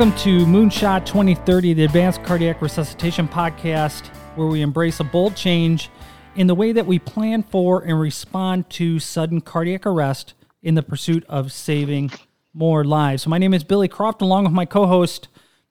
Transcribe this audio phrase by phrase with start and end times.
[0.00, 5.90] Welcome to Moonshot 2030, the Advanced Cardiac Resuscitation Podcast, where we embrace a bold change
[6.36, 10.32] in the way that we plan for and respond to sudden cardiac arrest
[10.62, 12.10] in the pursuit of saving
[12.54, 13.24] more lives.
[13.24, 15.28] So, my name is Billy Croft, along with my co host,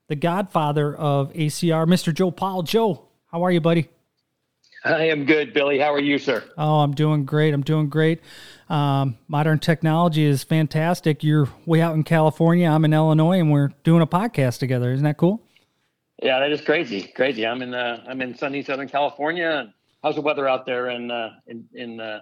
[0.09, 2.13] the godfather of ACR, Mr.
[2.13, 2.61] Joe Powell.
[2.61, 3.89] Joe, how are you, buddy?
[4.85, 5.77] I am good, Billy.
[5.79, 6.43] How are you, sir?
[6.57, 7.53] Oh, I'm doing great.
[7.53, 8.21] I'm doing great.
[8.69, 11.23] Um, modern technology is fantastic.
[11.23, 12.69] You're way out in California.
[12.69, 14.91] I'm in Illinois, and we're doing a podcast together.
[14.91, 15.41] Isn't that cool?
[16.21, 17.03] Yeah, that is crazy.
[17.15, 17.45] Crazy.
[17.45, 19.73] I'm in uh, I'm in sunny Southern California.
[20.03, 22.21] How's the weather out there in uh, in in uh,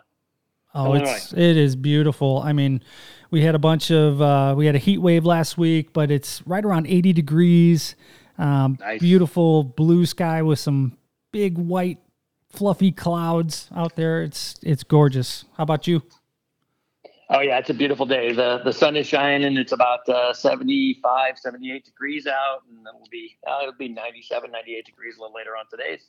[0.74, 1.12] Oh, Illinois?
[1.16, 2.42] it's it is beautiful.
[2.44, 2.84] I mean,
[3.32, 6.46] we had a bunch of uh, we had a heat wave last week, but it's
[6.48, 7.96] right around 80 degrees.
[8.38, 9.00] Um, nice.
[9.00, 10.98] Beautiful blue sky with some
[11.32, 11.98] big white
[12.58, 14.24] fluffy clouds out there.
[14.24, 15.46] It's it's gorgeous.
[15.56, 16.02] How about you?
[17.30, 18.34] Oh yeah, it's a beautiful day.
[18.34, 19.58] The the sun is shining.
[19.58, 24.86] It's about uh, 75, 78 degrees out, and it'll be uh, it'll be 97, 98
[24.86, 26.00] degrees a little later on today.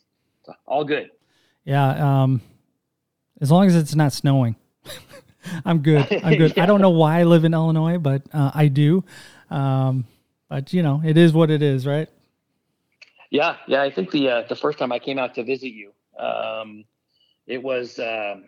[0.44, 1.10] So all good.
[1.64, 2.40] Yeah, um,
[3.40, 4.56] as long as it's not snowing,
[5.64, 6.06] I'm good.
[6.24, 6.54] I'm good.
[6.56, 6.62] yeah.
[6.62, 9.04] I don't know why I live in Illinois, but uh, I do.
[9.50, 10.06] Um,
[10.48, 12.08] but you know, it is what it is, right?
[13.30, 13.82] Yeah, yeah.
[13.82, 16.84] I think the uh, the first time I came out to visit you, um,
[17.46, 17.98] it was.
[17.98, 18.44] Um,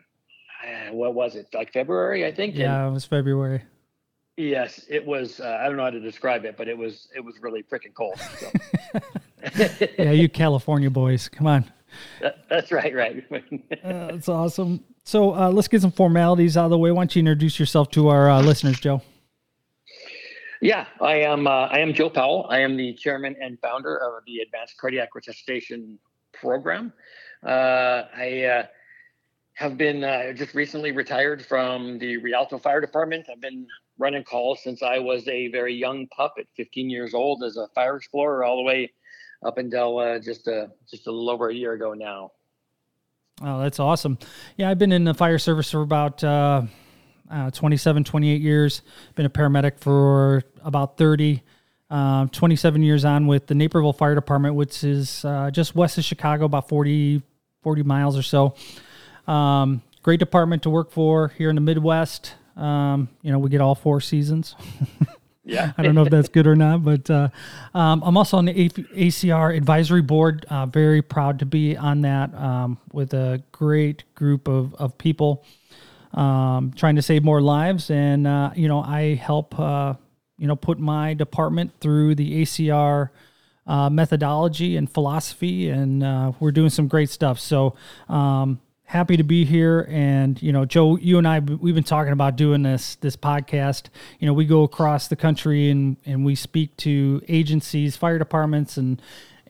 [0.93, 2.27] what was it like February?
[2.27, 2.55] I think.
[2.55, 3.63] Yeah, and, it was February.
[4.37, 5.41] Yes, it was.
[5.41, 7.95] Uh, I don't know how to describe it, but it was it was really freaking
[7.95, 8.19] cold.
[8.39, 8.51] So.
[9.99, 11.65] yeah, you California boys, come on.
[12.21, 13.25] That, that's right, right.
[13.85, 14.85] uh, that's awesome.
[15.03, 16.93] So uh, let's get some formalities out of the way.
[16.93, 19.03] Why don't you introduce yourself to our uh, listeners, Joe?
[20.61, 21.49] Yeah, I am.
[21.49, 22.47] Uh, I am Joe Powell.
[22.49, 25.99] I am the chairman and founder of the Advanced Cardiac Resuscitation
[26.33, 26.93] Program.
[27.43, 28.69] I
[29.61, 33.27] have been uh, just recently retired from the Rialto Fire Department.
[33.31, 33.67] I've been
[33.99, 37.69] running calls since I was a very young pup at 15 years old as a
[37.75, 38.91] fire explorer, all the way
[39.45, 42.33] up until uh, just a just a little over a year ago now.
[43.43, 44.19] Oh, that's awesome!
[44.57, 46.63] Yeah, I've been in the fire service for about uh,
[47.31, 48.81] uh, 27, 28 years.
[49.15, 51.43] Been a paramedic for about 30.
[51.91, 56.05] Uh, 27 years on with the Naperville Fire Department, which is uh, just west of
[56.05, 57.21] Chicago, about 40,
[57.63, 58.55] 40 miles or so.
[59.27, 62.35] Um, great department to work for here in the Midwest.
[62.57, 64.55] Um, you know, we get all four seasons.
[65.45, 65.73] yeah.
[65.79, 67.29] I don't know if that's good or not, but uh,
[67.75, 70.47] um, I'm also on the ACR advisory board.
[70.49, 75.45] Uh, very proud to be on that um, with a great group of, of people
[76.13, 77.91] um, trying to save more lives.
[77.91, 79.95] And, uh, you know, I help, uh,
[80.39, 83.11] you know, put my department through the ACR.
[83.71, 87.39] Uh, methodology and philosophy, and uh, we're doing some great stuff.
[87.39, 87.77] So,
[88.09, 88.61] um,
[88.91, 89.87] happy to be here.
[89.89, 93.85] And you know joe you and i we've been talking about doing this this podcast.
[94.19, 98.77] You know we go across the country and and we speak to agencies fire departments
[98.77, 99.01] and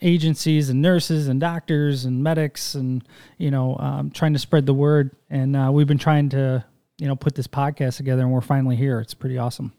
[0.02, 3.02] agencies and nurses and doctors and medics and
[3.38, 5.16] you know um, trying to spread the word.
[5.30, 6.62] And uh, we've been trying to
[6.98, 9.00] you know put this podcast together and we're finally here.
[9.00, 9.72] It's pretty awesome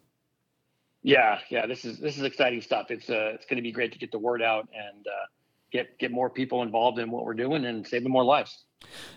[1.03, 3.91] yeah yeah this is this is exciting stuff it's uh it's going to be great
[3.91, 5.25] to get the word out and uh
[5.71, 8.63] get get more people involved in what we're doing and saving more lives.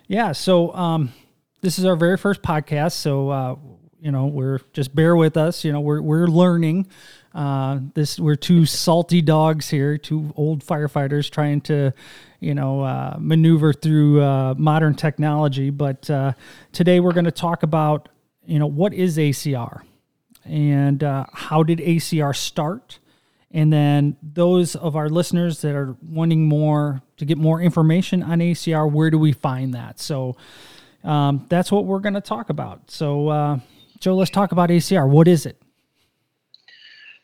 [0.07, 0.33] Yeah.
[0.33, 1.13] So um,
[1.61, 2.93] this is our very first podcast.
[2.93, 3.57] So uh,
[4.01, 5.65] you know, we're just bear with us.
[5.65, 6.87] You know, we're we're learning.
[7.35, 11.93] Uh, this we're two salty dogs here, two old firefighters trying to,
[12.39, 15.71] you know, uh, maneuver through uh, modern technology.
[15.71, 16.35] But uh,
[16.73, 18.09] today we're going to talk about,
[18.47, 19.83] you know, what is ACR,
[20.45, 22.99] and uh, how did ACR start,
[23.51, 28.41] and then those of our listeners that are wanting more to get more information on
[28.41, 30.01] ACR, where do we find that?
[30.01, 30.37] So
[31.05, 32.91] um, that's what we're going to talk about.
[32.91, 33.59] So, uh,
[34.01, 35.09] Joe, let's talk about ACR.
[35.09, 35.61] What is it?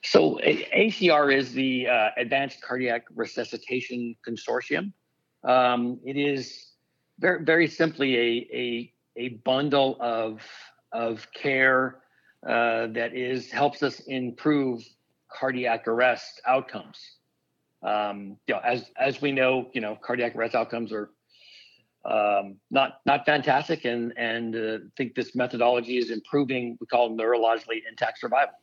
[0.02, 4.92] So, ACR is the uh, Advanced Cardiac Resuscitation Consortium.
[5.44, 6.72] Um, it is
[7.18, 10.42] very, very simply a, a, a bundle of,
[10.92, 11.96] of care
[12.46, 14.82] uh, that is helps us improve
[15.30, 16.98] cardiac arrest outcomes.
[17.82, 21.10] Um, you know, as as we know, you know, cardiac arrest outcomes are
[22.04, 26.76] um, not not fantastic, and and uh, think this methodology is improving.
[26.80, 28.54] We call neurologically intact survival.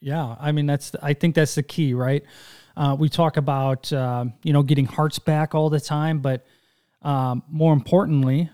[0.00, 2.24] Yeah, I mean that's I think that's the key, right?
[2.76, 6.44] Uh, we talk about uh, you know getting hearts back all the time, but
[7.02, 8.50] um, more importantly,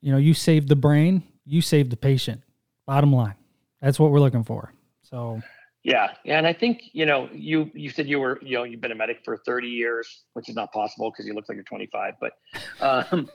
[0.00, 2.42] you know you save the brain, you save the patient.
[2.86, 3.34] Bottom line,
[3.80, 4.72] that's what we're looking for.
[5.02, 5.40] So
[5.84, 8.80] yeah, yeah, and I think you know you you said you were you know you've
[8.80, 11.64] been a medic for 30 years, which is not possible because you look like you're
[11.64, 12.32] 25, but
[12.80, 13.28] um,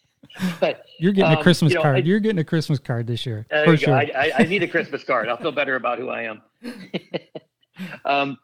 [0.60, 1.96] but you're getting um, a Christmas you know, card.
[1.96, 3.94] I, you're getting a Christmas card this year for sure.
[3.94, 5.28] I, I, need a Christmas card.
[5.28, 6.42] I'll feel better about who I am.
[8.04, 8.38] um,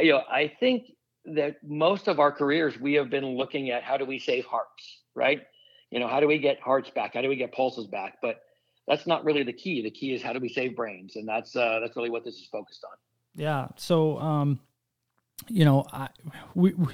[0.00, 0.92] you know, I think
[1.24, 5.02] that most of our careers we have been looking at how do we save hearts,
[5.14, 5.42] right?
[5.90, 7.14] You know, how do we get hearts back?
[7.14, 8.16] How do we get pulses back?
[8.20, 8.40] But
[8.88, 9.82] that's not really the key.
[9.82, 12.34] The key is how do we save brains, and that's uh, that's really what this
[12.34, 12.96] is focused on.
[13.34, 13.68] Yeah.
[13.76, 14.60] So, um,
[15.48, 16.08] you know, I,
[16.54, 16.92] we, we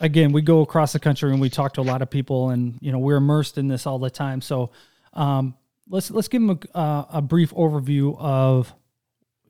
[0.00, 2.76] again we go across the country and we talk to a lot of people, and
[2.80, 4.40] you know we're immersed in this all the time.
[4.40, 4.72] So,
[5.12, 5.54] um,
[5.88, 8.74] let's let's give them a, uh, a brief overview of,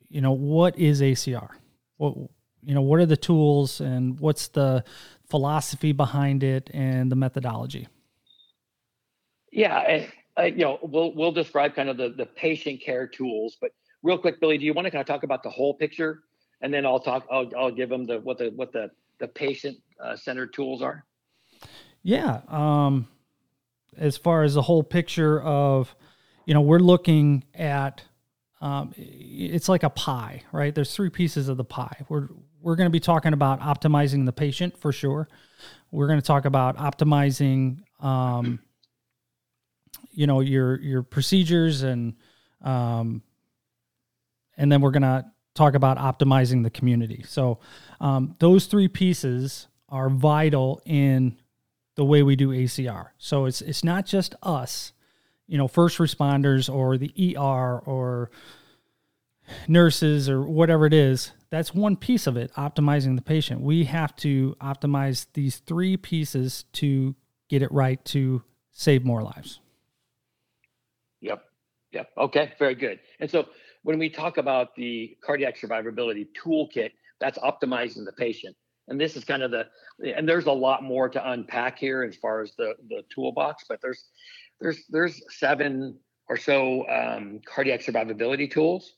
[0.09, 1.49] you know, what is ACR.
[1.97, 2.17] What
[2.63, 4.85] you know, what are the tools and what's the
[5.29, 7.89] philosophy behind it and the methodology?
[9.51, 10.05] Yeah,
[10.39, 13.73] uh, you know, we'll we'll describe kind of the the patient care tools, but
[14.03, 16.23] real quick, Billy, do you want to kind of talk about the whole picture,
[16.61, 17.27] and then I'll talk.
[17.31, 21.05] I'll I'll give them the what the what the the patient uh, centered tools are.
[22.03, 22.41] Yeah.
[22.49, 23.09] Um,
[23.97, 25.95] as far as the whole picture of,
[26.47, 28.03] you know, we're looking at.
[28.63, 30.75] Um, it's like a pie, right?
[30.75, 32.05] There's three pieces of the pie.
[32.11, 32.29] We're
[32.61, 35.29] we're going to be talking about optimizing the patient for sure.
[35.91, 38.61] We're going to talk about optimizing um,
[40.11, 42.15] you know your your procedures and
[42.63, 43.23] um,
[44.57, 47.25] and then we're gonna talk about optimizing the community.
[47.27, 47.59] So
[48.01, 51.37] um, those three pieces are vital in
[51.97, 53.09] the way we do ACR.
[53.19, 54.93] So it's it's not just us,
[55.47, 58.31] you know, first responders or the ER or
[59.69, 61.33] nurses or whatever it is.
[61.51, 63.61] That's one piece of it, optimizing the patient.
[63.61, 67.17] We have to optimize these three pieces to
[67.49, 69.61] get it right to save more lives.
[71.93, 72.11] Yep.
[72.19, 72.53] Okay.
[72.59, 73.01] Very good.
[73.19, 73.47] And so
[73.83, 76.91] when we talk about the cardiac survivability toolkit,
[77.21, 78.57] that's optimizing the patient.
[78.89, 79.67] And this is kind of the,
[80.17, 83.81] and there's a lot more to unpack here as far as the the toolbox, but
[83.81, 84.05] there's
[84.61, 85.99] there's there's seven
[86.29, 88.95] or so um, cardiac survivability tools.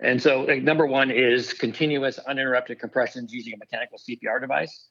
[0.00, 4.88] And so, like, number one is continuous uninterrupted compressions using a mechanical CPR device.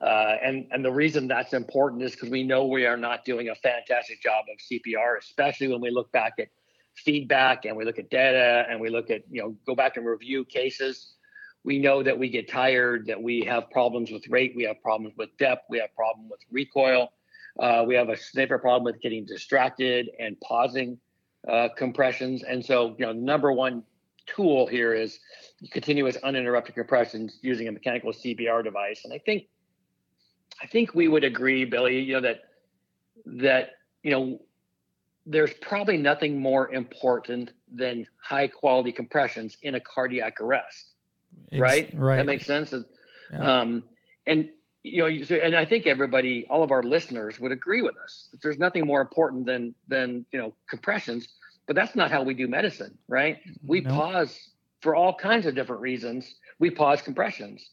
[0.00, 3.50] Uh, and and the reason that's important is because we know we are not doing
[3.50, 6.48] a fantastic job of CPR, especially when we look back at
[6.96, 10.06] feedback and we look at data and we look at you know go back and
[10.06, 11.14] review cases.
[11.64, 15.14] We know that we get tired, that we have problems with rate, we have problems
[15.16, 17.12] with depth, we have problem with recoil,
[17.60, 20.98] uh, we have a sniper problem with getting distracted and pausing
[21.48, 22.42] uh, compressions.
[22.42, 23.84] And so you know number one
[24.26, 25.18] tool here is
[25.70, 29.02] continuous uninterrupted compressions using a mechanical CPR device.
[29.04, 29.44] And I think
[30.60, 32.42] I think we would agree, Billy, you know, that
[33.26, 33.70] that,
[34.02, 34.40] you know,
[35.26, 40.86] there's probably nothing more important than high quality compressions in a cardiac arrest.
[41.52, 41.90] right?
[41.94, 42.16] Right.
[42.16, 42.74] That makes sense.
[43.32, 43.60] Yeah.
[43.60, 43.84] Um,
[44.26, 44.48] and
[44.82, 48.28] you know, and I think everybody, all of our listeners would agree with us.
[48.32, 51.28] That there's nothing more important than than you know compressions,
[51.66, 53.38] but that's not how we do medicine, right?
[53.64, 53.90] We no.
[53.90, 54.36] pause
[54.80, 56.34] for all kinds of different reasons.
[56.58, 57.70] We pause compressions,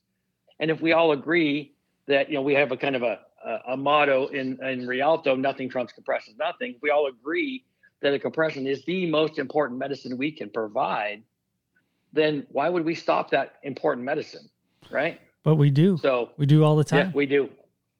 [0.59, 1.73] and if we all agree
[2.09, 5.35] that you know we have a kind of a a, a motto in in Rialto:
[5.35, 6.35] nothing trumps compression.
[6.37, 6.75] Nothing.
[6.81, 7.63] We all agree
[8.01, 11.23] that a compression is the most important medicine we can provide.
[12.11, 14.49] Then why would we stop that important medicine,
[14.91, 15.21] right?
[15.43, 15.97] But we do.
[15.97, 17.07] So we do all the time.
[17.07, 17.49] Yeah, we do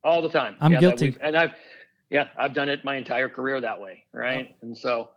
[0.04, 0.56] all the time.
[0.60, 1.54] I'm yeah, guilty, and I've
[2.10, 4.50] yeah I've done it my entire career that way, right?
[4.51, 4.56] Oh.
[4.63, 5.10] And so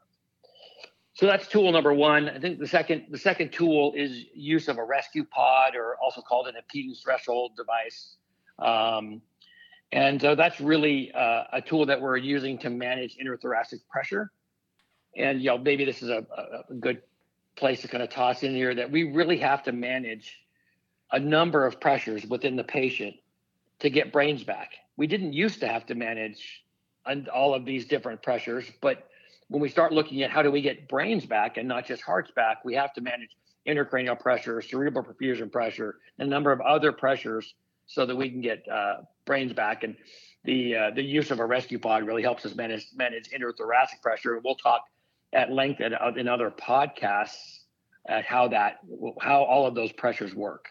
[1.15, 2.29] so that's tool number one.
[2.29, 6.47] I think the second the second tool is use of a ResQPOD, or also called
[6.49, 8.17] an impedance threshold device.
[8.63, 9.23] Um,
[9.91, 14.31] and so that's really uh, a tool that we're using to manage interthoracic pressure.
[15.17, 16.27] And you know, maybe this is a,
[16.71, 17.03] a good
[17.57, 20.39] place to kind of toss in here that we really have to manage
[21.11, 23.17] a number of pressures within the patient
[23.81, 24.71] to get brains back.
[24.97, 26.65] We didn't used to have to manage
[27.33, 29.09] all of these different pressures, but
[29.49, 32.31] when we start looking at how do we get brains back and not just hearts
[32.35, 36.93] back, we have to manage intracranial pressure, cerebral perfusion pressure, and a number of other
[36.93, 37.55] pressures
[37.87, 39.85] so that we can get uh, brains back.
[39.85, 39.97] And
[40.45, 44.41] the uh, the use of a ResQPOD really helps us manage manage interthoracic pressure.
[44.45, 44.83] We'll talk
[45.33, 47.61] at length in, uh, in other podcasts
[48.09, 48.79] at how that
[49.21, 50.71] how all of those pressures work.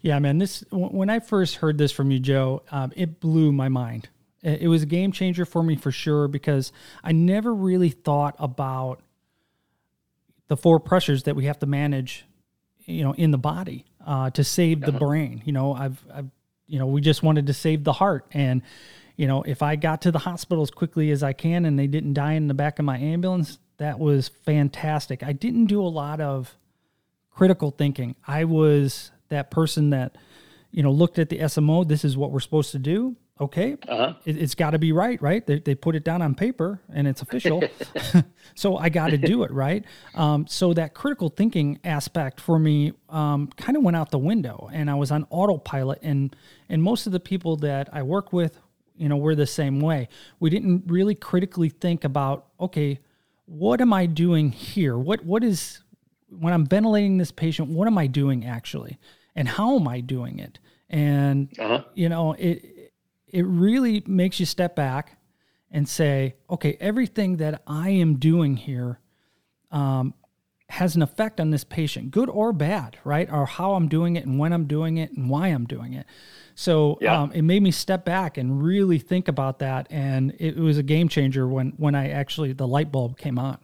[0.00, 0.38] Yeah, man.
[0.38, 4.08] This when I first heard this from you, Joe, um, it blew my mind.
[4.40, 6.70] It was a game changer for me for sure because
[7.02, 9.00] I never really thought about
[10.46, 12.24] the four pressures that we have to manage,
[12.86, 14.98] you know, in the body uh, to save the uh-huh.
[14.98, 15.42] brain.
[15.44, 16.30] You know, I've, I've,
[16.68, 18.62] you know, we just wanted to save the heart, and
[19.16, 21.88] you know, if I got to the hospital as quickly as I can and they
[21.88, 25.24] didn't die in the back of my ambulance, that was fantastic.
[25.24, 26.56] I didn't do a lot of
[27.32, 28.14] critical thinking.
[28.26, 30.16] I was that person that,
[30.70, 31.86] you know, looked at the SMO.
[31.86, 34.14] This is what we're supposed to do okay, uh-huh.
[34.24, 35.46] it, has got to be right, right?
[35.46, 37.62] They, they put it down on paper and it's official.
[38.54, 39.84] so I got to do it, right?
[40.14, 44.68] Um, so that critical thinking aspect for me um, kind of went out the window
[44.72, 46.00] and I was on autopilot.
[46.02, 46.34] And,
[46.68, 48.58] and most of the people that I work with,
[48.96, 50.08] you know, we're the same way.
[50.40, 52.98] We didn't really critically think about, okay,
[53.46, 54.98] what am I doing here?
[54.98, 55.80] What, what is,
[56.28, 58.98] when I'm ventilating this patient, what am I doing actually?
[59.36, 60.58] And how am I doing it?
[60.90, 61.84] And, uh-huh.
[61.94, 62.64] you know, it,
[63.30, 65.18] it really makes you step back
[65.70, 69.00] and say, okay, everything that I am doing here
[69.70, 70.14] um,
[70.70, 73.30] has an effect on this patient, good or bad, right?
[73.30, 76.06] Or how I'm doing it and when I'm doing it and why I'm doing it.
[76.54, 77.22] So yeah.
[77.22, 80.82] um, it made me step back and really think about that, and it was a
[80.82, 83.58] game changer when when I actually the light bulb came on.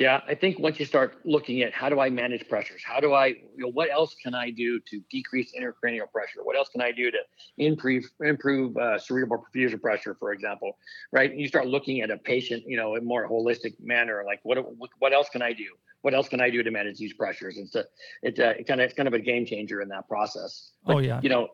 [0.00, 3.12] Yeah, I think once you start looking at how do I manage pressures, how do
[3.12, 6.42] I, you know, what else can I do to decrease intracranial pressure?
[6.42, 7.18] What else can I do to
[7.58, 10.78] improve improve uh, cerebral perfusion pressure, for example,
[11.12, 11.30] right?
[11.30, 14.56] And you start looking at a patient, you know, in more holistic manner, like what
[15.00, 15.66] what else can I do?
[16.00, 17.58] What else can I do to manage these pressures?
[17.58, 17.84] It's a,
[18.22, 20.70] it's a, it kind of it's kind of a game changer in that process.
[20.86, 21.48] But, oh yeah, you know,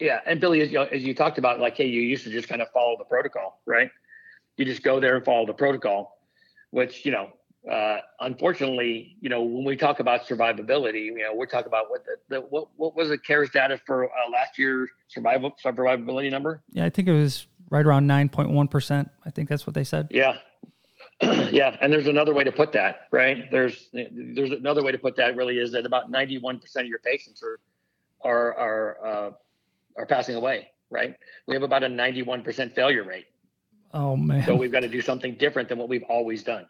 [0.00, 0.22] yeah.
[0.26, 2.62] And Billy, as you, as you talked about, like, hey, you used to just kind
[2.62, 3.92] of follow the protocol, right?
[4.56, 6.18] You just go there and follow the protocol,
[6.70, 7.30] which you know
[7.70, 12.04] uh, unfortunately, you know, when we talk about survivability, you know, we're talking about what
[12.04, 16.62] the, the what what was the CARES data for uh, last year's survival survivability number?
[16.70, 19.10] Yeah, I think it was right around nine point one percent.
[19.24, 20.08] I think that's what they said.
[20.12, 20.36] Yeah,
[21.22, 23.50] yeah, and there's another way to put that, right?
[23.50, 25.34] There's there's another way to put that.
[25.34, 27.58] Really, is that about ninety one percent of your patients are
[28.22, 29.30] are are uh,
[29.96, 31.16] are passing away, right?
[31.48, 33.26] We have about a ninety one percent failure rate.
[33.92, 34.46] Oh man!
[34.46, 36.66] So we've got to do something different than what we've always done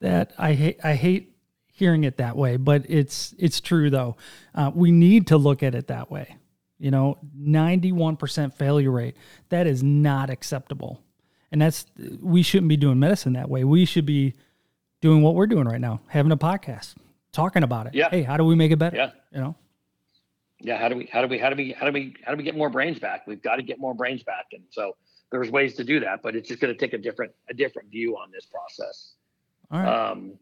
[0.00, 1.34] that I hate I hate
[1.66, 4.16] hearing it that way, but it's it's true though.
[4.54, 6.36] Uh, we need to look at it that way.
[6.78, 9.14] You know, 91% failure rate.
[9.50, 11.02] That is not acceptable.
[11.52, 11.86] And that's
[12.22, 13.64] we shouldn't be doing medicine that way.
[13.64, 14.34] We should be
[15.00, 16.94] doing what we're doing right now, having a podcast,
[17.32, 17.94] talking about it.
[17.94, 18.08] Yeah.
[18.10, 18.96] Hey, how do we make it better?
[18.96, 19.10] Yeah.
[19.32, 19.56] You know?
[20.62, 22.36] Yeah, how do we how do we how do we how do we how do
[22.36, 23.26] we get more brains back?
[23.26, 24.46] We've got to get more brains back.
[24.52, 24.96] And so
[25.32, 27.90] there's ways to do that, but it's just going to take a different a different
[27.90, 29.14] view on this process.
[29.70, 30.10] All right.
[30.10, 30.38] Um,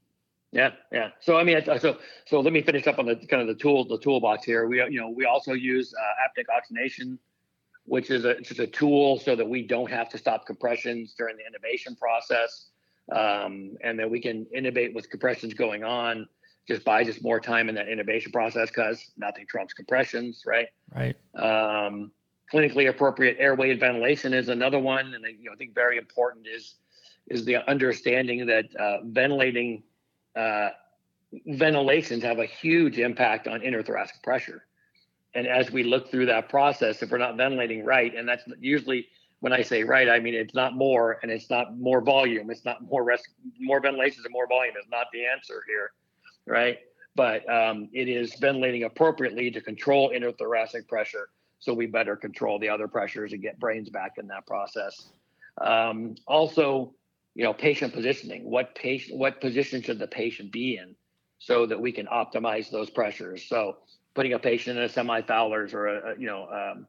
[0.53, 1.11] yeah, yeah.
[1.21, 3.85] So I mean, so so let me finish up on the kind of the tool
[3.85, 4.67] the toolbox here.
[4.67, 7.19] We you know we also use uh, apneic oxygenation,
[7.85, 11.37] which is a it's a tool so that we don't have to stop compressions during
[11.37, 12.71] the intubation process,
[13.15, 16.27] um, and that we can intubate with compressions going on.
[16.67, 20.69] Just buy just more time in that intubation process because nothing trumps compressions, right?
[20.95, 21.17] Right.
[21.35, 22.11] Um,
[22.53, 26.77] clinically appropriate airway ventilation is another one, and you know I think very important is
[27.29, 29.83] is the understanding that uh, ventilating
[30.37, 30.71] uh,
[31.47, 34.65] ventilations have a huge impact on interthoracic pressure.
[35.35, 39.09] And as we look through that process, if we're not ventilating right, and that's usually
[39.41, 42.51] when I say right, I mean it's not more and it's not more volume.
[42.51, 43.29] It's not more rest,
[43.61, 45.93] more ventilations and more volume is not the answer here,
[46.47, 46.79] right?
[47.15, 52.69] But um, it is ventilating appropriately to control interthoracic pressure, so we better control the
[52.69, 55.11] other pressures and get brains back in that process.
[55.61, 56.95] Um, also,
[57.39, 58.51] you know, patient positioning.
[58.51, 60.97] What patient, what position should the patient be in,
[61.39, 63.45] so that we can optimize those pressures.
[63.45, 63.77] So
[64.17, 66.89] putting a patient in a semi Fowler's or a, a you know um,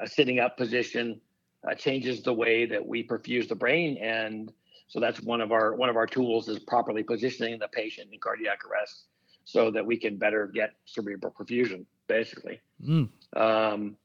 [0.00, 1.20] a sitting up position
[1.68, 4.52] uh, changes the way that we perfuse the brain, and
[4.86, 8.20] so that's one of our one of our tools is properly positioning the patient in
[8.20, 9.06] cardiac arrest,
[9.44, 12.60] so that we can better get cerebral perfusion, basically.
[12.80, 13.08] Mm.
[13.36, 13.96] Um,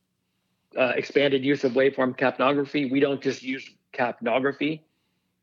[0.76, 2.90] uh, expanded use of waveform capnography.
[2.92, 4.82] We don't just use capnography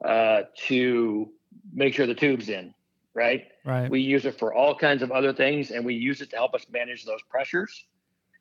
[0.04, 1.30] uh, to
[1.72, 2.74] make sure the tube's in,
[3.14, 3.46] right?
[3.64, 3.90] Right.
[3.90, 6.54] We use it for all kinds of other things, and we use it to help
[6.54, 7.86] us manage those pressures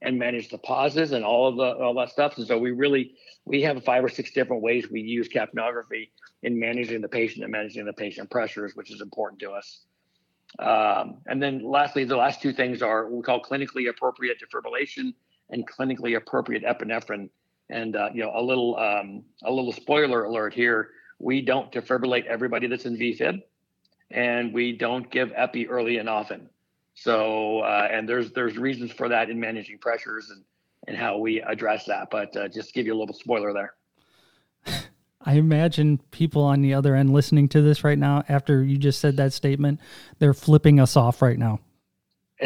[0.02, 2.38] and manage the pauses and all of the all that stuff.
[2.38, 3.14] And so we really
[3.46, 6.10] we have five or six different ways we use capnography
[6.44, 9.82] in managing the patient and managing the patient pressures, which is important to us.
[10.60, 15.14] Um, and then lastly, the last two things are what we call clinically appropriate defibrillation
[15.50, 17.30] and clinically appropriate epinephrine.
[17.70, 22.26] And uh, you know, a little um, a little spoiler alert here we don't defibrillate
[22.26, 23.42] everybody that's in VFib,
[24.12, 26.50] and we don't give epi early and often.
[26.94, 30.44] So, uh, and there's there's reasons for that in managing pressures and
[30.88, 32.10] and how we address that.
[32.10, 33.74] But uh, just give you a little spoiler there.
[35.22, 39.00] I imagine people on the other end listening to this right now, after you just
[39.00, 39.80] said that statement,
[40.20, 41.60] they're flipping us off right now.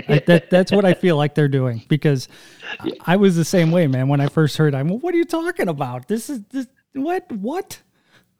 [0.07, 2.27] I, that, that's what I feel like they're doing because
[3.01, 4.07] I was the same way, man.
[4.07, 6.07] When I first heard, I'm, what are you talking about?
[6.07, 7.81] This is this, what, what?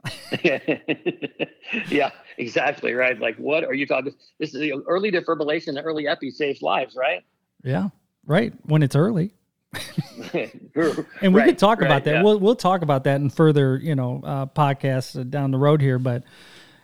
[1.89, 2.94] yeah, exactly.
[2.94, 3.20] Right.
[3.20, 4.13] Like, what are you talking?
[4.39, 7.24] This is the early defibrillation, the early epi saves lives, right?
[7.63, 7.89] Yeah.
[8.25, 8.53] Right.
[8.63, 9.34] When it's early.
[10.34, 12.15] and we right, could talk right, about that.
[12.15, 12.24] Yeah.
[12.24, 16.00] We'll we'll talk about that in further, you know, uh, podcasts down the road here.
[16.00, 16.24] But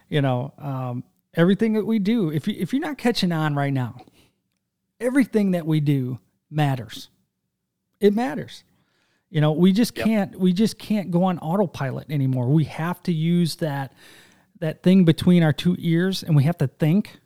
[0.08, 1.04] you know, um,
[1.34, 3.96] everything that we do, if you if you're not catching on right now,
[5.00, 6.20] everything that we do
[6.50, 7.10] matters.
[8.00, 8.64] It matters.
[9.36, 10.40] You know, we just can't yep.
[10.40, 12.48] we just can't go on autopilot anymore.
[12.48, 13.92] We have to use that
[14.62, 17.20] that thing between our two ears, and we have to think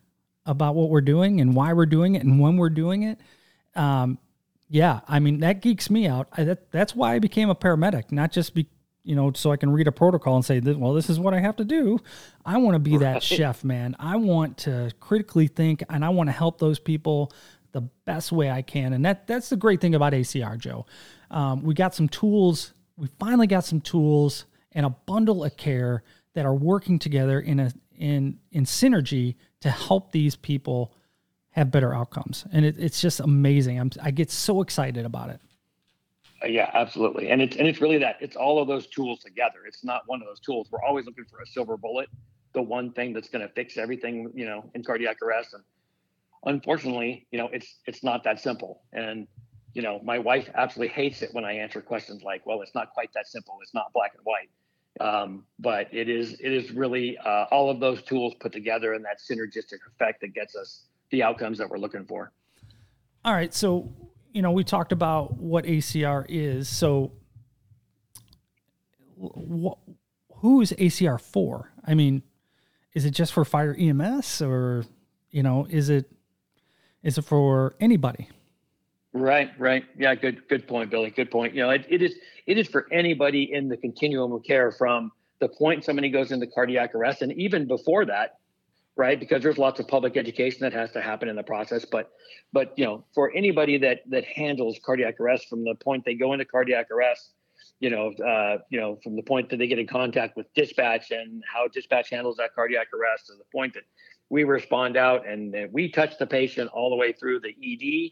[0.43, 3.19] about what we're doing and why we're doing it and when we're doing it.
[3.75, 4.17] Um,
[4.69, 6.29] yeah, I mean that geeks me out.
[6.35, 8.65] I, that, that's why I became a paramedic, not just be
[9.03, 11.39] you know so I can read a protocol and say, well, this is what I
[11.39, 11.99] have to do.
[12.43, 13.01] I want to be right.
[13.01, 13.95] that chef, man.
[13.99, 17.31] I want to critically think, and I want to help those people
[17.71, 18.93] the best way I can.
[18.93, 20.87] And that that's the great thing about ACR, Joe.
[21.31, 22.73] Um, we got some tools.
[22.97, 27.59] We finally got some tools and a bundle of care that are working together in
[27.59, 30.93] a in in synergy to help these people
[31.51, 32.45] have better outcomes.
[32.51, 33.79] And it, it's just amazing.
[33.79, 35.41] I'm, I get so excited about it.
[36.41, 37.31] Uh, yeah, absolutely.
[37.31, 39.65] And it's, and it's really that it's all of those tools together.
[39.67, 40.69] It's not one of those tools.
[40.71, 42.07] We're always looking for a silver bullet,
[42.53, 45.53] the one thing that's going to fix everything, you know, in cardiac arrest.
[45.53, 45.63] And
[46.45, 48.83] unfortunately, you know, it's, it's not that simple.
[48.93, 49.27] And,
[49.73, 52.93] you know, my wife absolutely hates it when I answer questions like, well, it's not
[52.93, 53.57] quite that simple.
[53.61, 54.49] It's not black and white.
[54.99, 59.05] Um, but it is, it is really uh, all of those tools put together and
[59.05, 62.31] that synergistic effect that gets us the outcomes that we're looking for.
[63.23, 63.53] All right.
[63.53, 63.93] So,
[64.33, 66.67] you know, we talked about what ACR is.
[66.67, 67.11] So,
[69.21, 69.77] wh-
[70.37, 71.71] who is ACR for?
[71.85, 72.23] I mean,
[72.93, 74.85] is it just for fire EMS or,
[75.29, 76.11] you know, is it,
[77.03, 78.29] is it for anybody?
[79.13, 79.85] Right, right.
[79.97, 81.09] Yeah, good, good point, Billy.
[81.09, 81.55] Good point.
[81.55, 85.11] You know, it, it is, it is for anybody in the continuum of care from
[85.39, 88.37] the point somebody goes into cardiac arrest, and even before that,
[88.95, 89.19] right?
[89.19, 91.85] Because there's lots of public education that has to happen in the process.
[91.85, 92.11] But,
[92.53, 96.33] but you know, for anybody that that handles cardiac arrest from the point they go
[96.33, 97.31] into cardiac arrest,
[97.79, 101.11] you know, uh, you know, from the point that they get in contact with dispatch
[101.11, 103.83] and how dispatch handles that cardiac arrest to the point that
[104.29, 108.11] we respond out and we touch the patient all the way through the ED,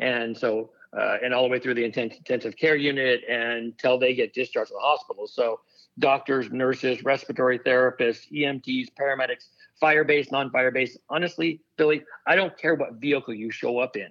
[0.00, 4.32] and so uh, and all the way through the intensive care unit until they get
[4.32, 5.26] discharged from the hospital.
[5.26, 5.60] So
[5.98, 10.98] doctors, nurses, respiratory therapists, EMTs, paramedics, fire based, non fire based.
[11.10, 14.08] Honestly, Billy, I don't care what vehicle you show up in.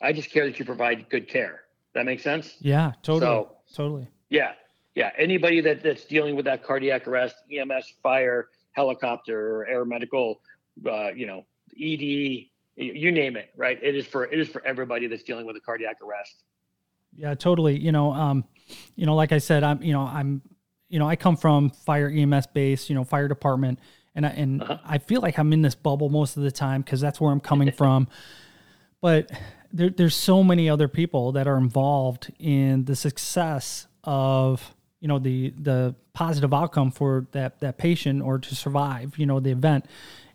[0.00, 1.62] I just care that you provide good care.
[1.94, 2.56] That makes sense?
[2.60, 3.20] Yeah, totally.
[3.20, 4.08] So, totally.
[4.28, 4.52] Yeah.
[4.94, 5.10] Yeah.
[5.16, 10.40] Anybody that, that's dealing with that cardiac arrest, EMS, fire, helicopter, or air medical,
[10.88, 11.46] uh, you know,
[11.80, 13.78] ED, you name it, right?
[13.82, 16.42] It is for it is for everybody that's dealing with a cardiac arrest.
[17.16, 17.78] Yeah, totally.
[17.78, 18.44] You know, um,
[18.96, 20.42] you know, like I said, I'm, you know, I'm,
[20.88, 23.78] you know, I come from fire EMS base, you know, fire department,
[24.14, 24.78] and I, and uh-huh.
[24.84, 27.40] I feel like I'm in this bubble most of the time because that's where I'm
[27.40, 28.08] coming from.
[29.00, 29.30] But
[29.72, 35.18] there, there's so many other people that are involved in the success of you know
[35.18, 39.84] the the positive outcome for that that patient or to survive you know the event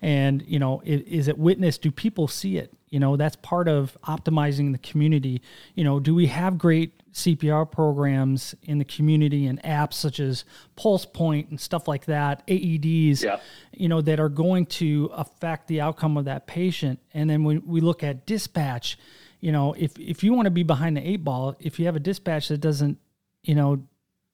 [0.01, 2.73] and you know it, is it witnessed do people see it?
[2.89, 5.41] You know that's part of optimizing the community.
[5.75, 10.45] You know do we have great cpr programs in the community and apps such as
[10.77, 13.39] PulsePoint and stuff like that aeds yeah.
[13.73, 16.99] you know that are going to affect the outcome of that patient?
[17.13, 18.97] And then when we look at dispatch
[19.39, 21.95] you know if if you want to be behind the eight ball if you have
[21.95, 22.97] a dispatch that doesn't
[23.43, 23.83] you know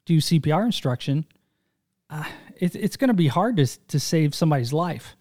[0.05, 1.25] do cpr instruction
[2.09, 2.23] uh,
[2.57, 5.15] it, it's going to be hard to, to save somebody's life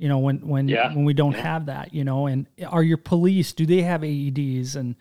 [0.00, 0.94] you know when when yeah.
[0.94, 1.42] when we don't yeah.
[1.42, 4.96] have that you know and are your police do they have aeds and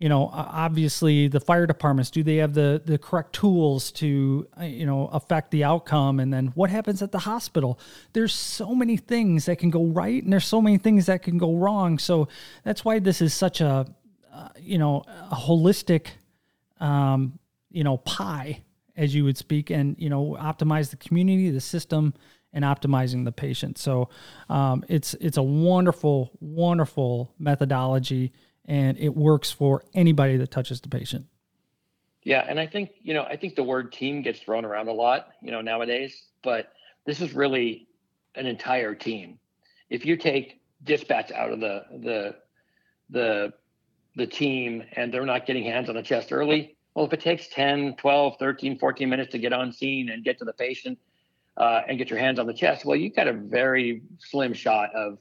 [0.00, 4.64] you know obviously the fire departments do they have the the correct tools to uh,
[4.64, 7.78] you know affect the outcome and then what happens at the hospital
[8.12, 11.38] there's so many things that can go right and there's so many things that can
[11.38, 12.26] go wrong so
[12.64, 13.86] that's why this is such a
[14.34, 16.08] uh, you know a holistic
[16.80, 17.38] um
[17.70, 18.60] you know pie
[18.96, 22.12] as you would speak and you know optimize the community the system
[22.54, 23.76] and optimizing the patient.
[23.76, 24.08] So
[24.48, 28.32] um, it's it's a wonderful, wonderful methodology,
[28.64, 31.26] and it works for anybody that touches the patient.
[32.22, 34.92] Yeah, and I think you know I think the word team gets thrown around a
[34.92, 36.72] lot, you know, nowadays, but
[37.04, 37.88] this is really
[38.36, 39.38] an entire team.
[39.90, 42.36] If you take dispatch out of the the
[43.10, 43.52] the
[44.16, 47.48] the team and they're not getting hands on the chest early, well, if it takes
[47.48, 50.96] 10, 12, 13, 14 minutes to get on scene and get to the patient
[51.56, 54.94] uh, and get your hands on the chest, well, you got a very slim shot
[54.94, 55.18] of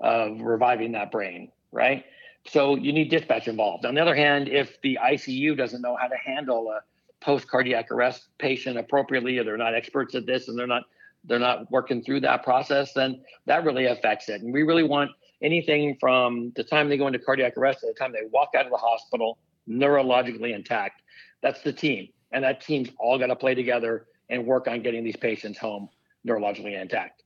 [0.00, 2.04] of reviving that brain, right?
[2.48, 3.86] So you need dispatch involved.
[3.86, 6.80] On the other hand, if the ICU doesn't know how to handle a
[7.24, 10.84] post cardiac arrest patient appropriately, or they're not experts at this, and they're not
[11.24, 14.42] they're not working through that process, then that really affects it.
[14.42, 15.10] And we really want
[15.42, 18.64] anything from the time they go into cardiac arrest to the time they walk out
[18.64, 21.02] of the hospital neurologically intact.
[21.42, 25.04] That's the team, and that team's all got to play together and work on getting
[25.04, 25.88] these patients home
[26.26, 27.22] neurologically intact.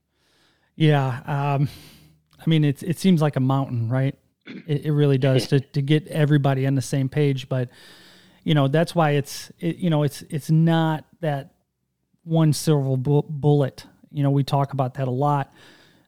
[0.75, 1.69] Yeah, um,
[2.39, 4.15] I mean, it's it seems like a mountain, right?
[4.67, 7.69] It, it really does to to get everybody on the same page, but
[8.43, 11.53] you know that's why it's it, you know it's it's not that
[12.23, 13.85] one silver bu- bullet.
[14.11, 15.53] You know, we talk about that a lot.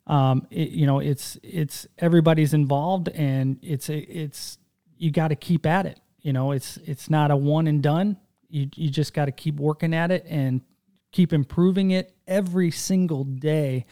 [0.08, 4.58] Um, it, you know, it's it's everybody's involved, and it's it's
[4.97, 5.99] you got to keep at it.
[6.21, 8.17] You know, it's it's not a one and done.
[8.49, 10.62] You you just got to keep working at it and
[11.13, 13.86] keep improving it every single day.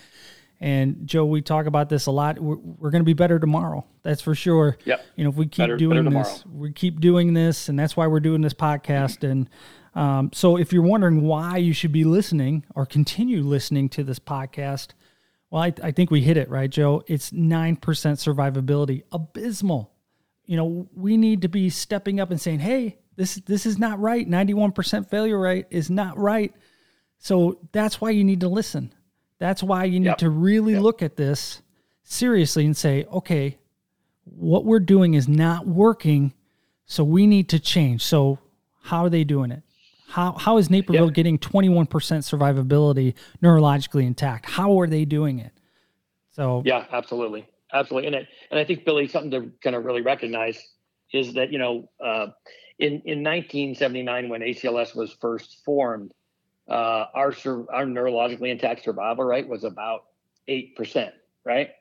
[0.59, 2.37] And Joe, we talk about this a lot.
[2.39, 3.85] We're, we're going to be better tomorrow.
[4.03, 4.77] That's for sure.
[4.85, 4.97] Yeah.
[5.15, 7.97] You know, if we keep better, doing better this, we keep doing this, and that's
[7.97, 9.27] why we're doing this podcast.
[9.27, 9.49] And
[9.95, 14.19] um, so, if you're wondering why you should be listening or continue listening to this
[14.19, 14.89] podcast,
[15.49, 17.03] well, I, I think we hit it right, Joe.
[17.07, 19.91] It's nine percent survivability, abysmal.
[20.45, 23.99] You know, we need to be stepping up and saying, "Hey, this this is not
[23.99, 24.27] right.
[24.27, 26.53] Ninety-one percent failure rate is not right."
[27.21, 28.91] So that's why you need to listen.
[29.37, 30.17] That's why you need yep.
[30.17, 30.81] to really yep.
[30.81, 31.61] look at this
[32.01, 33.59] seriously and say, okay,
[34.25, 36.33] what we're doing is not working,
[36.87, 38.03] so we need to change.
[38.03, 38.39] So
[38.81, 39.61] how are they doing it?
[40.07, 41.13] How how is Naperville yep.
[41.13, 44.49] getting 21% survivability neurologically intact?
[44.49, 45.51] How are they doing it?
[46.31, 47.47] So Yeah, absolutely.
[47.71, 48.07] Absolutely.
[48.07, 50.59] And it, and I think Billy something to kind of really recognize
[51.13, 52.27] is that, you know, uh,
[52.79, 56.13] in in 1979 when ACLS was first formed,
[56.71, 57.33] uh, our
[57.69, 60.05] our neurologically intact survival rate was about
[60.47, 61.71] eight percent, right?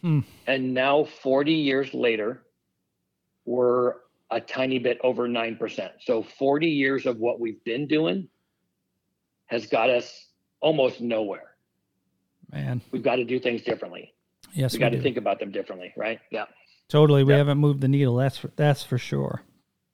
[0.00, 0.20] Hmm.
[0.46, 2.42] And now, 40 years later,
[3.44, 3.94] we're
[4.30, 5.92] a tiny bit over nine percent.
[6.00, 8.28] So 40 years of what we've been doing
[9.46, 10.26] has got us
[10.60, 11.54] almost nowhere.
[12.52, 14.12] Man, we've got to do things differently.
[14.52, 16.18] Yes, we, got to think about them differently, right?
[16.32, 16.46] Yeah,
[16.88, 17.22] totally.
[17.22, 18.16] We haven't moved the needle.
[18.16, 19.42] That's for, that's for sure.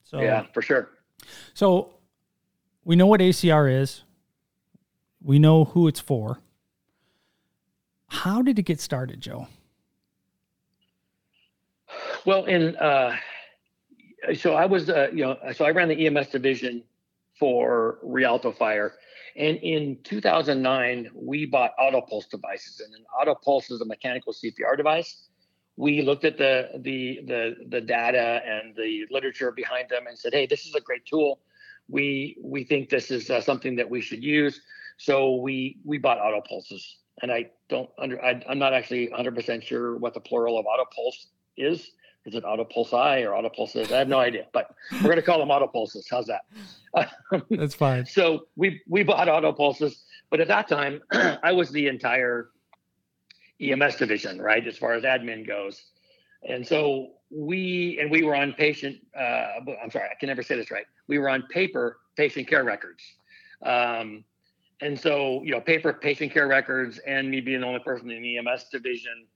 [0.03, 0.89] So yeah, for sure.
[1.53, 1.99] So
[2.85, 4.05] we know what ACR is.
[5.27, 6.39] We know who it's for.
[8.07, 9.49] How did it get started, Joe?
[12.25, 13.17] Well, in uh,
[14.39, 16.85] so I was, uh, you know, so I ran the EMS division
[17.41, 18.93] for Rialto Fire,
[19.37, 25.27] and in 2009 we bought AutoPulse devices, and an AutoPulse is a mechanical CPR device.
[25.77, 30.35] We looked at the the the the data and the literature behind them, and said,
[30.35, 31.41] "Hey, this is a great tool.
[31.89, 34.61] We we think this is uh, something that we should use."
[34.99, 39.35] So we we bought auto pulses, and I don't under I, am not actually 100
[39.35, 41.91] percent sure what the plural of auto pulse is.
[42.25, 43.93] Is it auto pulse I or auto pulses?
[43.93, 46.09] I have no idea, but we're going to call them auto pulses.
[46.11, 46.43] How's that?
[47.51, 48.05] That's fine.
[48.05, 52.51] so we we bought auto pulses, but at that time I was the entire
[53.61, 55.85] EMS division, right, as far as admin goes,
[56.49, 58.97] and so we and we were on patient.
[59.17, 60.87] Uh, I'm sorry, I can never say this right.
[61.07, 63.03] We were on paper patient care records.
[63.63, 64.25] Um,
[64.81, 68.23] and so, you know, paper patient care records and me being the only person in
[68.23, 69.27] the EMS division,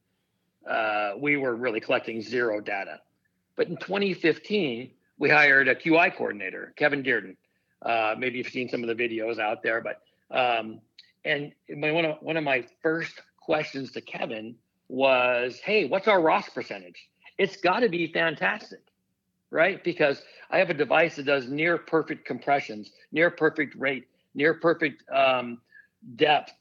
[0.68, 3.00] uh, we were really collecting zero data.
[3.56, 7.36] But in 2015, we hired a QI coordinator, Kevin Dearden.
[7.82, 10.80] Uh, maybe you've seen some of the videos out there, but um,
[11.24, 14.54] and my, one of one of my first questions to Kevin
[14.88, 17.08] was, "Hey, what's our ROSC percentage?
[17.38, 18.80] It's got to be fantastic,
[19.50, 19.82] right?
[19.82, 25.02] Because I have a device that does near perfect compressions, near perfect rate, near perfect
[25.10, 25.60] um,
[26.16, 26.52] depth,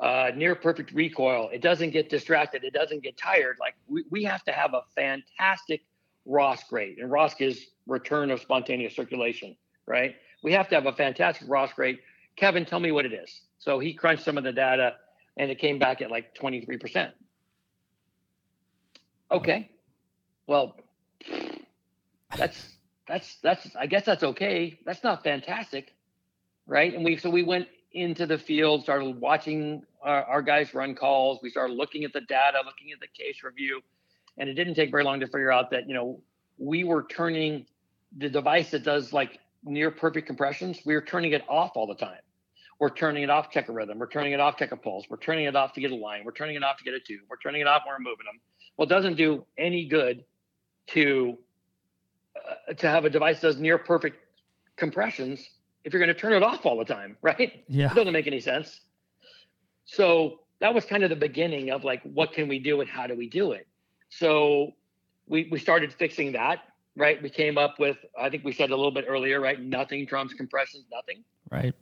[0.00, 1.48] uh, near perfect recoil.
[1.52, 2.64] It doesn't get distracted.
[2.64, 3.56] It doesn't get tired.
[3.60, 5.82] Like we, we have to have a fantastic
[6.28, 9.56] ROSC rate, and ROSC is return of spontaneous circulation,
[9.86, 10.16] right?
[10.42, 12.00] We have to have a fantastic ROSC rate.
[12.36, 13.42] Kevin, tell me what it is.
[13.58, 14.94] So he crunched some of the data,
[15.36, 17.12] and it came back at like 23%.
[19.30, 19.70] Okay,
[20.46, 20.76] well,
[22.36, 22.76] that's
[23.08, 24.78] that's that's I guess that's okay.
[24.84, 25.92] That's not fantastic
[26.66, 26.94] right?
[26.94, 31.38] And we so we went into the field, started watching our, our, guys run calls.
[31.42, 33.80] We started looking at the data, looking at the case review,
[34.36, 36.20] and it didn't take very long to figure out that you know
[36.58, 37.66] we were turning
[38.16, 40.80] the device that does like near perfect compressions.
[40.84, 42.18] We were turning it off all the time.
[42.80, 43.98] We're turning it off, check a rhythm.
[43.98, 45.04] We're turning it off, check a pulse.
[45.08, 46.22] We're turning it off to get a line.
[46.24, 47.20] We're turning it off to get a tube.
[47.28, 48.40] We're turning it off when we're moving them.
[48.76, 50.24] Well, it doesn't do any good
[50.88, 51.38] to
[52.36, 54.18] uh, to have a device that does near perfect
[54.76, 55.48] compressions
[55.84, 57.64] if you're going to turn it off all the time, right?
[57.68, 57.90] Yeah.
[57.90, 58.80] It doesn't make any sense.
[59.84, 63.06] So that was kind of the beginning of like, what can we do and how
[63.06, 63.66] do we do it?
[64.08, 64.72] So
[65.26, 66.60] we, we started fixing that,
[66.96, 67.22] right?
[67.22, 69.60] We came up with, I think we said a little bit earlier, right?
[69.60, 71.22] Nothing trumps compressions, nothing.
[71.50, 71.74] Right.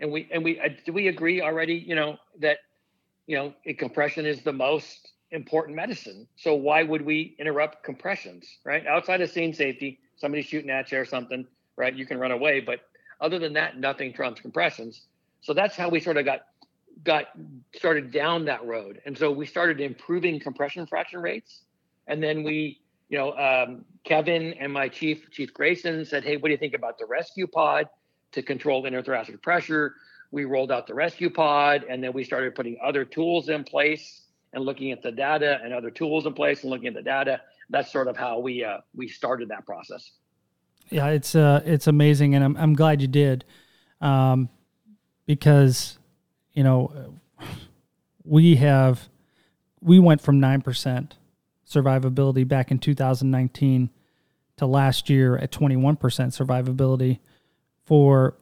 [0.00, 2.58] And we, and we, uh, do we agree already, you know, that,
[3.26, 6.26] you know, compression is the most important medicine.
[6.36, 8.86] So why would we interrupt compressions, right?
[8.86, 11.94] Outside of scene safety, somebody shooting at you or something, right?
[11.94, 12.80] You can run away, but
[13.24, 15.02] other than that, nothing trumps compressions.
[15.40, 16.40] So that's how we sort of got
[17.02, 17.26] got
[17.74, 19.00] started down that road.
[19.06, 21.62] And so we started improving compression fraction rates.
[22.06, 26.48] And then we, you know, um, Kevin and my chief, Chief Grayson, said, "Hey, what
[26.48, 27.86] do you think about the ResQPOD
[28.32, 29.94] to control interthoracic pressure?"
[30.30, 34.64] We rolled out the ResQPOD, and then we started putting other tools in place and
[34.64, 37.40] looking at the data and other tools in place and looking at the data.
[37.70, 40.12] That's sort of how we uh, we started that process.
[40.90, 43.44] Yeah, it's uh, it's amazing, and I'm I'm glad you did,
[44.00, 44.48] um,
[45.26, 45.98] because
[46.52, 47.18] you know
[48.24, 49.08] we have
[49.80, 51.16] we went from nine percent
[51.68, 53.90] survivability back in 2019
[54.56, 57.18] to last year at 21% survivability
[57.84, 58.36] for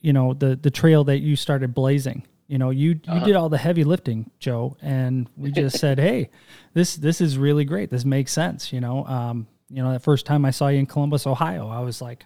[0.00, 3.24] you know the the trail that you started blazing you know, you you uh-huh.
[3.24, 6.28] did all the heavy lifting, Joe, and we just said, "Hey,
[6.74, 7.88] this this is really great.
[7.88, 10.86] This makes sense." You know, um, you know, the first time I saw you in
[10.86, 12.24] Columbus, Ohio, I was like,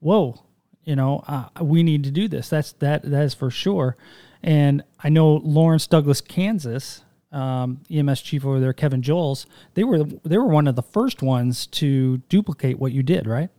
[0.00, 0.42] "Whoa!"
[0.84, 2.48] You know, uh, we need to do this.
[2.48, 3.96] That's that that is for sure.
[4.42, 9.46] And I know Lawrence Douglas, Kansas, um, EMS chief over there, Kevin Joels.
[9.74, 13.50] They were they were one of the first ones to duplicate what you did, right?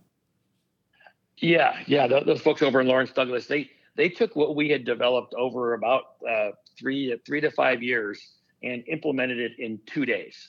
[1.36, 2.06] Yeah, yeah.
[2.06, 6.02] Those folks over in Lawrence Douglas, they they took what we had developed over about
[6.28, 10.48] uh, three to three to five years and implemented it in two days.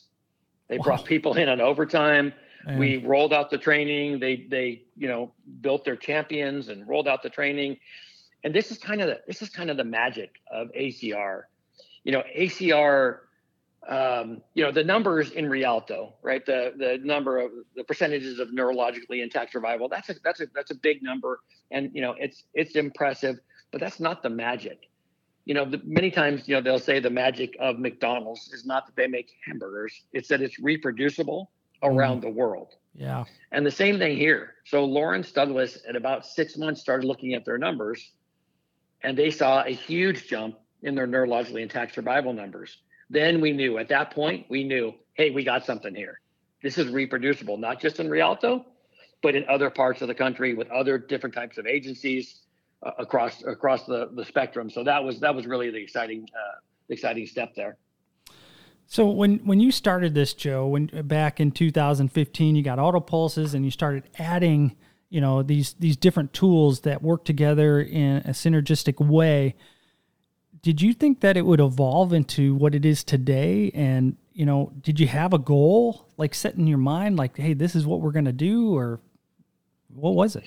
[0.68, 0.84] They wow.
[0.84, 2.34] brought people in on overtime.
[2.78, 4.20] We rolled out the training.
[4.20, 7.78] They they you know built their champions and rolled out the training.
[8.44, 11.44] And this is kind of the this is kind of the magic of ACR.
[12.04, 13.20] You know, ACR
[13.88, 16.46] um, you know the numbers in Rialto, right?
[16.46, 19.88] The the number of the percentages of neurologically intact survival.
[19.90, 21.40] That's a that's a that's a big number,
[21.72, 23.40] and you know it's it's impressive,
[23.72, 24.90] but that's not the magic.
[25.46, 28.86] You know, the, many times you know they'll say the magic of McDonald's is not
[28.86, 31.50] that they make hamburgers; it's that it's reproducible
[31.84, 32.22] around mm.
[32.22, 32.76] the world.
[32.96, 33.26] Yeah.
[33.52, 34.56] And the same thing here.
[34.66, 38.12] So Lawrence Douglas, at about six months, started looking at their numbers,
[39.04, 42.78] and they saw a huge jump in their neurologically intact survival numbers
[43.10, 46.20] then we knew at that point, we knew, hey, we got something here.
[46.62, 48.66] This is reproducible, not just in Rialto,
[49.22, 52.42] but in other parts of the country with other different types of agencies
[52.84, 54.70] uh, across across the, the spectrum.
[54.70, 57.78] So that was that was really the exciting uh, exciting step there.
[58.90, 63.00] So when when you started this, Joe, when uh, back in 2015, you got auto
[63.00, 64.76] pulses and you started adding,
[65.10, 69.56] you know, these these different tools that work together in a synergistic way
[70.62, 73.72] did you think that it would evolve into what it is today?
[73.74, 77.54] And, you know, did you have a goal like set in your mind, like, hey,
[77.54, 78.76] this is what we're to do?
[78.76, 79.00] Or
[79.94, 80.44] what was it?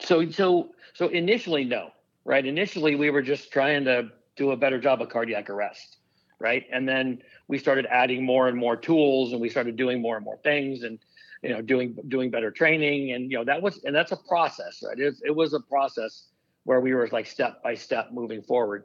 [0.00, 1.90] So, so, so initially, no,
[2.24, 2.44] right?
[2.44, 5.96] Initially, we were just trying to do a better job of cardiac arrest,
[6.38, 6.64] right?
[6.72, 10.24] And then we started adding more and more tools and we started doing more and
[10.24, 10.98] more things and,
[11.42, 13.12] you know, doing, doing better training.
[13.12, 14.98] And, you know, that was, and that's a process, right?
[14.98, 16.24] It, it was a process
[16.64, 18.84] where we were like step by step moving forward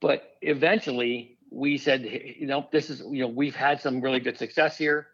[0.00, 2.04] but eventually we said,
[2.38, 5.08] you know, this is, you know, we've had some really good success here.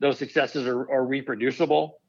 [0.00, 2.00] Those successes are, are reproducible.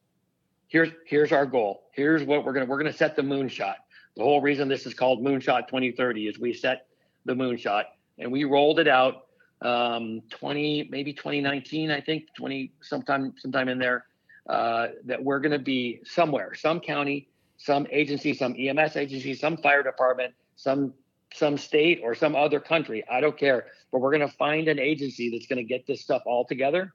[0.68, 1.84] Here's here's our goal.
[1.92, 3.76] Here's what we're gonna we're gonna set the moonshot.
[4.16, 6.88] The whole reason this is called Moonshot 2030 is we set
[7.26, 7.84] the moonshot
[8.18, 9.23] and we rolled it out
[9.64, 14.06] um, 20 maybe 2019 I think 20 sometime sometime in there
[14.50, 19.58] uh, that we're going to be somewhere some county some agency some EMS agency some
[19.58, 20.94] fire department some
[21.34, 23.04] some state or some other country.
[23.10, 23.66] I don't care.
[23.92, 26.94] But we're going to find an agency that's going to get this stuff all together.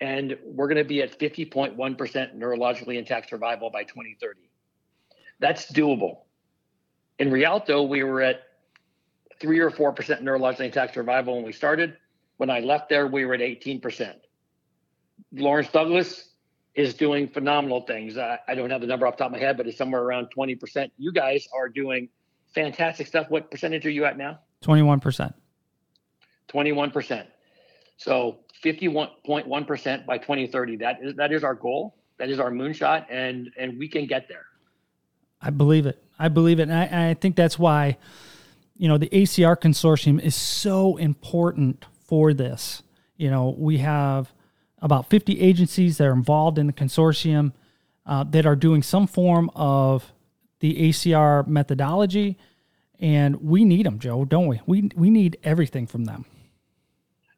[0.00, 1.76] And we're going to be at 50.1%
[2.36, 4.40] neurologically intact survival by 2030.
[5.40, 6.18] That's doable.
[7.18, 8.42] In Rialto, we were at
[9.40, 11.96] three or 4% neurologically intact survival when we started.
[12.36, 14.14] When I left there, we were at 18%.
[15.32, 16.30] Lawrence Douglas
[16.74, 18.16] is doing phenomenal things.
[18.16, 20.02] I, I don't have the number off the top of my head, but it's somewhere
[20.02, 20.90] around 20%.
[20.96, 22.08] You guys are doing
[22.54, 23.26] fantastic stuff.
[23.28, 24.38] What percentage are you at now?
[24.62, 25.34] 21%.
[26.48, 27.26] 21%.
[27.96, 30.76] So 51.1% by 2030.
[30.76, 31.96] That is that is our goal.
[32.18, 34.46] That is our moonshot and and we can get there.
[35.42, 36.02] I believe it.
[36.18, 36.68] I believe it.
[36.68, 37.98] And I, I think that's why
[38.78, 42.82] you know the ACR consortium is so important for this.
[43.16, 44.32] You know, we have
[44.80, 47.52] about 50 agencies that are involved in the consortium
[48.06, 50.12] uh, that are doing some form of
[50.60, 52.38] the ACR methodology,
[53.00, 54.60] and we need them, Joe, don't we?
[54.66, 56.24] We we need everything from them.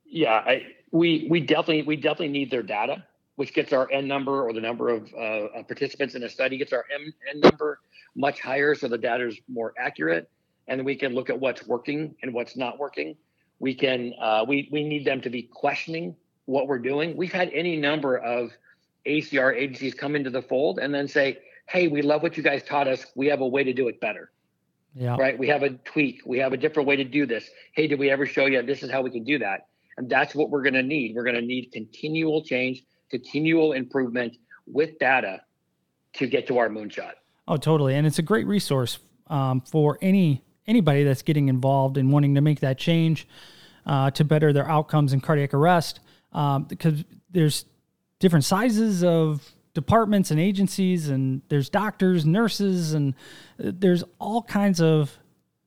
[0.04, 3.04] Yeah, I, we we definitely we definitely need their data,
[3.36, 6.72] which gets our N number or the number of uh, participants in a study gets
[6.74, 7.80] our M N number
[8.14, 10.28] much higher, so the data is more accurate,
[10.68, 13.16] and we can look at what's working and what's not working.
[13.58, 17.16] We can uh, we we need them to be questioning what we're doing.
[17.16, 18.50] We've had any number of
[19.06, 22.62] ACR agencies come into the fold and then say, "Hey, we love what you guys
[22.62, 23.04] taught us.
[23.14, 24.30] We have a way to do it better."
[24.94, 25.16] Yeah.
[25.16, 25.38] Right.
[25.38, 26.22] We have a tweak.
[26.26, 27.48] We have a different way to do this.
[27.74, 29.68] Hey, did we ever show you this is how we can do that?
[29.96, 31.14] And that's what we're going to need.
[31.14, 35.42] We're going to need continual change, continual improvement with data
[36.14, 37.12] to get to our moonshot.
[37.46, 37.94] Oh, totally.
[37.94, 42.40] And it's a great resource um, for any anybody that's getting involved and wanting to
[42.40, 43.26] make that change
[43.84, 46.00] uh, to better their outcomes in cardiac arrest.
[46.32, 47.64] Um, because there's
[48.20, 53.14] different sizes of departments and agencies, and there's doctors, nurses, and
[53.62, 55.18] uh, there's all kinds of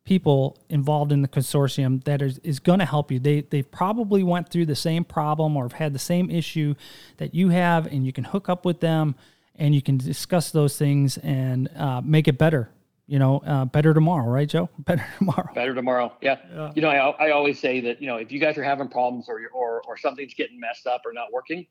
[0.05, 3.19] people involved in the consortium that is, is going to help you.
[3.19, 6.75] They they probably went through the same problem or have had the same issue
[7.17, 9.15] that you have, and you can hook up with them
[9.55, 12.69] and you can discuss those things and uh, make it better.
[13.05, 14.69] You know, uh, better tomorrow, right, Joe?
[14.79, 15.49] Better tomorrow.
[15.53, 16.13] Better tomorrow.
[16.21, 16.37] Yeah.
[16.53, 16.71] yeah.
[16.73, 19.27] You know, I, I always say that you know if you guys are having problems
[19.27, 21.67] or or or something's getting messed up or not working,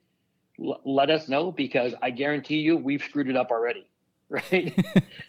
[0.63, 3.87] l- let us know because I guarantee you we've screwed it up already
[4.33, 4.75] right?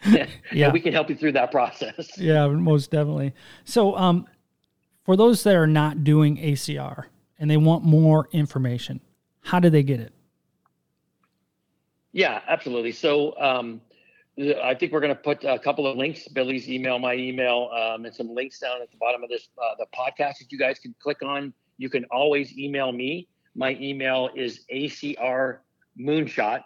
[0.52, 2.16] yeah, we can help you through that process.
[2.16, 3.34] Yeah, most definitely.
[3.64, 4.26] So, um,
[5.04, 7.04] for those that are not doing ACR
[7.38, 9.02] and they want more information,
[9.42, 10.14] how do they get it?
[12.12, 12.92] Yeah, absolutely.
[12.92, 13.82] So, um,
[14.36, 18.04] I think we're going to put a couple of links, Billy's email, my email, um,
[18.04, 20.78] and some links down at the bottom of this uh, the podcast that you guys
[20.78, 21.52] can click on.
[21.78, 23.28] You can always email me.
[23.54, 25.58] My email is acr
[25.98, 26.64] moonshot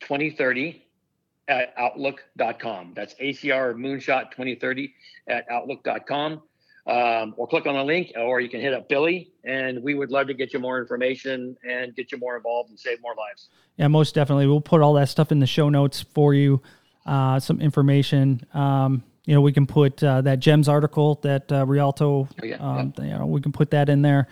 [0.00, 0.84] 2030
[1.48, 2.92] at outlook.com.
[2.94, 4.94] That's ACR Moonshot 2030
[5.28, 6.42] at outlook.com.
[6.84, 10.10] Um, or click on the link, or you can hit up Billy, and we would
[10.10, 13.50] love to get you more information and get you more involved and save more lives.
[13.76, 14.48] Yeah, most definitely.
[14.48, 16.60] We'll put all that stuff in the show notes for you.
[17.06, 18.44] Uh, some information.
[18.52, 22.28] Um, you know, we can put uh, that JEMS article that uh, Rialto.
[22.42, 23.04] Oh, yeah, um, yeah.
[23.04, 24.26] You know, we can put that in there.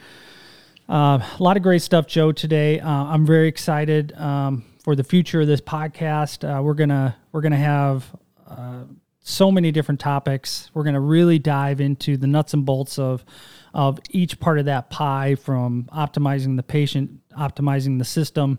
[0.88, 2.32] Uh, a lot of great stuff, Joe.
[2.32, 4.12] Today, uh, I'm very excited.
[4.16, 6.44] Um, for the future of this podcast.
[6.44, 8.04] Uh, we're gonna we're gonna have
[8.46, 8.84] uh,
[9.22, 10.70] so many different topics.
[10.74, 13.24] We're gonna really dive into the nuts and bolts of
[13.72, 18.59] of each part of that pie, from optimizing the patient, optimizing the system,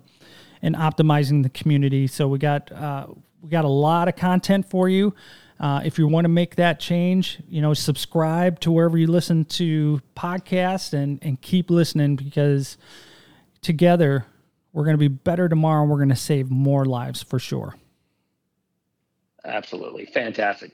[0.62, 2.08] and optimizing the community.
[2.08, 3.08] So we got uh,
[3.42, 5.14] we got a lot of content for you.
[5.60, 9.46] Uh, if you want to make that change, you know, subscribe to wherever you listen
[9.46, 12.78] to podcasts and and keep listening because
[13.62, 14.26] together
[14.74, 15.82] we're going to be better tomorrow.
[15.82, 17.76] and We're going to save more lives for sure.
[19.46, 20.06] Absolutely.
[20.06, 20.72] Fantastic.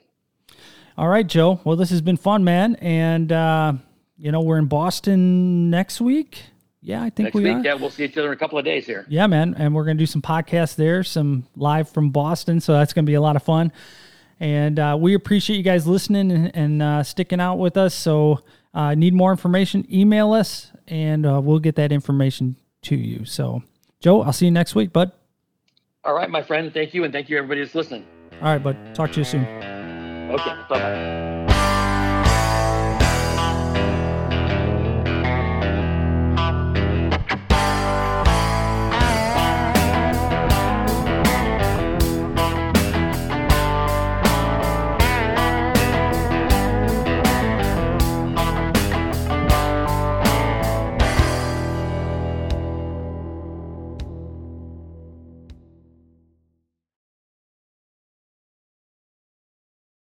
[0.97, 1.60] All right, Joe.
[1.63, 2.75] Well, this has been fun, man.
[2.75, 3.73] And, uh,
[4.17, 6.43] you know, we're in Boston next week.
[6.82, 7.63] Yeah, I think next we week, are.
[7.63, 9.06] Yeah, we'll see each other in a couple of days here.
[9.10, 9.56] Yeah, man.
[9.58, 12.60] And we're going to do some podcasts there, some live from Boston.
[12.62, 13.71] So that's going to be a lot of fun.
[14.39, 17.93] And uh, we appreciate you guys listening and, and uh, sticking out with us.
[17.93, 19.84] So, uh, need more information?
[19.91, 23.25] Email us, and uh, we'll get that information to you.
[23.25, 23.63] So,
[23.99, 25.12] Joe, I'll see you next week, bud.
[26.03, 26.71] All right, my friend.
[26.71, 27.03] Thank you.
[27.03, 28.06] And thank you, everybody that's listening.
[28.41, 28.78] All right, bud.
[28.93, 29.45] Talk to you soon.
[29.45, 30.54] Okay.
[30.69, 31.37] Bye bye.